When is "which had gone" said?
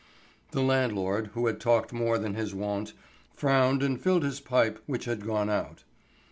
4.87-5.47